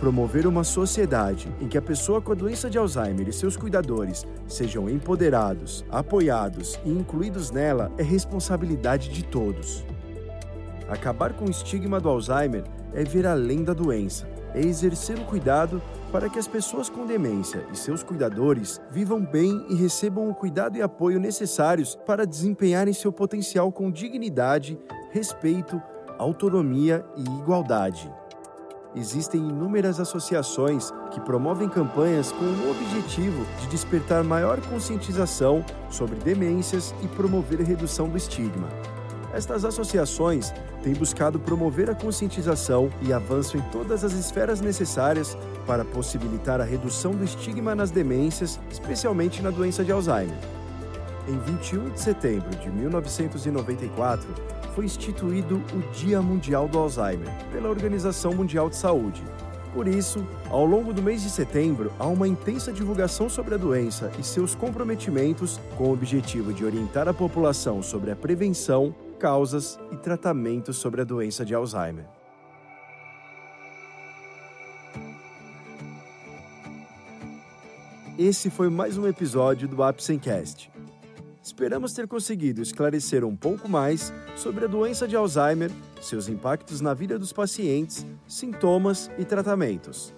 Promover 0.00 0.46
uma 0.46 0.64
sociedade 0.64 1.48
em 1.60 1.68
que 1.68 1.78
a 1.78 1.82
pessoa 1.82 2.20
com 2.20 2.32
a 2.32 2.34
doença 2.34 2.68
de 2.68 2.76
Alzheimer 2.76 3.28
e 3.28 3.32
seus 3.32 3.56
cuidadores 3.56 4.26
sejam 4.46 4.88
empoderados, 4.88 5.84
apoiados 5.90 6.78
e 6.84 6.90
incluídos 6.90 7.50
nela 7.50 7.90
é 7.96 8.02
responsabilidade 8.02 9.10
de 9.10 9.24
todos. 9.24 9.84
Acabar 10.88 11.32
com 11.32 11.46
o 11.46 11.50
estigma 11.50 12.00
do 12.00 12.08
Alzheimer 12.08 12.64
é 12.92 13.04
ver 13.04 13.26
além 13.26 13.62
da 13.62 13.72
doença, 13.72 14.28
é 14.54 14.60
exercer 14.60 15.18
o 15.18 15.24
cuidado 15.24 15.80
para 16.12 16.28
que 16.28 16.38
as 16.38 16.46
pessoas 16.46 16.88
com 16.88 17.06
demência 17.06 17.66
e 17.72 17.76
seus 17.76 18.02
cuidadores 18.02 18.80
vivam 18.90 19.24
bem 19.24 19.64
e 19.68 19.74
recebam 19.74 20.28
o 20.28 20.34
cuidado 20.34 20.76
e 20.76 20.82
apoio 20.82 21.18
necessários 21.18 21.96
para 22.06 22.26
desempenharem 22.26 22.94
seu 22.94 23.12
potencial 23.12 23.72
com 23.72 23.90
dignidade, 23.90 24.78
respeito, 25.10 25.82
autonomia 26.18 27.04
e 27.16 27.22
igualdade. 27.22 28.10
Existem 28.96 29.40
inúmeras 29.40 29.98
associações 29.98 30.92
que 31.10 31.20
promovem 31.20 31.68
campanhas 31.68 32.30
com 32.30 32.44
o 32.44 32.70
objetivo 32.70 33.44
de 33.60 33.66
despertar 33.66 34.22
maior 34.22 34.60
conscientização 34.60 35.64
sobre 35.90 36.16
demências 36.16 36.94
e 37.02 37.08
promover 37.08 37.60
a 37.60 37.64
redução 37.64 38.08
do 38.08 38.16
estigma. 38.16 38.68
Estas 39.34 39.64
associações 39.64 40.54
têm 40.80 40.92
buscado 40.92 41.40
promover 41.40 41.90
a 41.90 41.94
conscientização 41.94 42.88
e 43.02 43.12
avanço 43.12 43.56
em 43.56 43.60
todas 43.72 44.04
as 44.04 44.12
esferas 44.12 44.60
necessárias 44.60 45.36
para 45.66 45.84
possibilitar 45.84 46.60
a 46.60 46.64
redução 46.64 47.10
do 47.10 47.24
estigma 47.24 47.74
nas 47.74 47.90
demências, 47.90 48.60
especialmente 48.70 49.42
na 49.42 49.50
doença 49.50 49.82
de 49.82 49.90
Alzheimer. 49.90 50.38
Em 51.26 51.36
21 51.36 51.90
de 51.90 52.00
setembro 52.00 52.50
de 52.50 52.70
1994, 52.70 54.28
foi 54.74 54.86
instituído 54.86 55.62
o 55.72 55.92
Dia 55.92 56.20
Mundial 56.20 56.66
do 56.66 56.78
Alzheimer 56.78 57.28
pela 57.52 57.68
Organização 57.68 58.34
Mundial 58.34 58.68
de 58.68 58.76
Saúde. 58.76 59.22
Por 59.72 59.86
isso, 59.88 60.24
ao 60.50 60.64
longo 60.64 60.92
do 60.92 61.02
mês 61.02 61.22
de 61.22 61.30
setembro, 61.30 61.92
há 61.98 62.06
uma 62.06 62.28
intensa 62.28 62.72
divulgação 62.72 63.28
sobre 63.28 63.54
a 63.54 63.56
doença 63.56 64.10
e 64.18 64.22
seus 64.22 64.54
comprometimentos 64.54 65.60
com 65.76 65.84
o 65.84 65.92
objetivo 65.92 66.52
de 66.52 66.64
orientar 66.64 67.08
a 67.08 67.14
população 67.14 67.82
sobre 67.82 68.10
a 68.10 68.16
prevenção, 68.16 68.94
causas 69.18 69.78
e 69.90 69.96
tratamentos 69.96 70.76
sobre 70.76 71.00
a 71.00 71.04
doença 71.04 71.44
de 71.44 71.54
Alzheimer. 71.54 72.06
Esse 78.16 78.48
foi 78.48 78.68
mais 78.68 78.96
um 78.96 79.08
episódio 79.08 79.66
do 79.66 79.82
Apsencast. 79.82 80.73
Esperamos 81.44 81.92
ter 81.92 82.08
conseguido 82.08 82.62
esclarecer 82.62 83.22
um 83.22 83.36
pouco 83.36 83.68
mais 83.68 84.10
sobre 84.34 84.64
a 84.64 84.66
doença 84.66 85.06
de 85.06 85.14
Alzheimer, 85.14 85.70
seus 86.00 86.26
impactos 86.26 86.80
na 86.80 86.94
vida 86.94 87.18
dos 87.18 87.34
pacientes, 87.34 88.06
sintomas 88.26 89.10
e 89.18 89.26
tratamentos. 89.26 90.14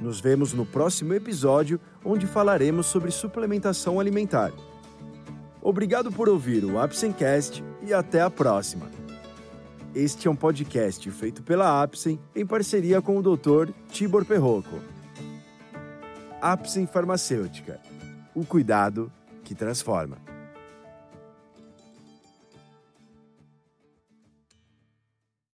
Nos 0.00 0.20
vemos 0.20 0.52
no 0.52 0.64
próximo 0.64 1.12
episódio, 1.12 1.80
onde 2.04 2.28
falaremos 2.28 2.86
sobre 2.86 3.10
suplementação 3.10 3.98
alimentar. 3.98 4.52
Obrigado 5.60 6.12
por 6.12 6.28
ouvir 6.28 6.64
o 6.64 6.78
Apsencast 6.78 7.64
e 7.82 7.92
até 7.92 8.20
a 8.20 8.30
próxima. 8.30 8.88
Este 9.92 10.28
é 10.28 10.30
um 10.30 10.36
podcast 10.36 11.10
feito 11.10 11.42
pela 11.42 11.82
Apsen 11.82 12.16
em 12.32 12.46
parceria 12.46 13.02
com 13.02 13.18
o 13.18 13.22
Dr. 13.22 13.72
Tibor 13.88 14.24
Perroco. 14.24 14.80
Apsen 16.40 16.86
Farmacêutica. 16.86 17.80
O 18.32 18.46
cuidado 18.46 19.10
que 19.42 19.52
transforma. 19.52 20.33